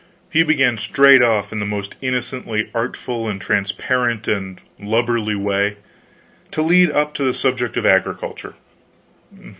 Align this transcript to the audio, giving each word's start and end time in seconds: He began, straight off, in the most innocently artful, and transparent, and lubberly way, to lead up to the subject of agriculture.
He 0.31 0.41
began, 0.41 0.79
straight 0.79 1.21
off, 1.21 1.51
in 1.51 1.59
the 1.59 1.63
most 1.67 1.93
innocently 2.01 2.71
artful, 2.73 3.29
and 3.29 3.39
transparent, 3.39 4.27
and 4.27 4.59
lubberly 4.79 5.35
way, 5.37 5.75
to 6.49 6.63
lead 6.63 6.89
up 6.89 7.13
to 7.13 7.23
the 7.23 7.35
subject 7.35 7.77
of 7.77 7.85
agriculture. 7.85 8.55